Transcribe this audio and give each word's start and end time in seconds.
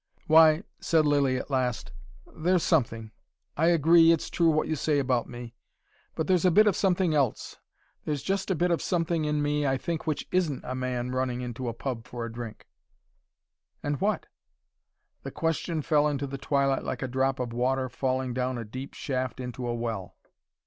"Why," 0.25 0.63
said 0.79 1.05
Lilly 1.05 1.37
at 1.37 1.51
last, 1.51 1.91
"there's 2.35 2.63
something. 2.63 3.11
I 3.55 3.67
agree, 3.67 4.11
it's 4.11 4.31
true 4.31 4.49
what 4.49 4.67
you 4.67 4.75
say 4.75 4.97
about 4.97 5.29
me. 5.29 5.53
But 6.15 6.25
there's 6.25 6.43
a 6.43 6.49
bit 6.49 6.65
of 6.65 6.75
something 6.75 7.13
else. 7.13 7.57
There's 8.03 8.23
just 8.23 8.49
a 8.49 8.55
bit 8.55 8.71
of 8.71 8.81
something 8.81 9.25
in 9.25 9.43
me, 9.43 9.67
I 9.67 9.77
think, 9.77 10.07
which 10.07 10.27
ISN'T 10.31 10.63
a 10.63 10.73
man 10.73 11.11
running 11.11 11.41
into 11.41 11.67
a 11.69 11.73
pub 11.75 12.07
for 12.07 12.25
a 12.25 12.31
drink" 12.33 12.65
"And 13.83 14.01
what?" 14.01 14.25
The 15.21 15.29
question 15.29 15.83
fell 15.83 16.07
into 16.07 16.25
the 16.25 16.39
twilight 16.39 16.83
like 16.83 17.03
a 17.03 17.07
drop 17.07 17.39
of 17.39 17.53
water 17.53 17.87
falling 17.87 18.33
down 18.33 18.57
a 18.57 18.65
deep 18.65 18.95
shaft 18.95 19.39
into 19.39 19.67
a 19.67 19.75
well. 19.75 20.15